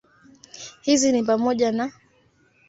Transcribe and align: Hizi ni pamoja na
Hizi 0.81 1.11
ni 1.11 1.23
pamoja 1.23 1.71
na 1.71 1.91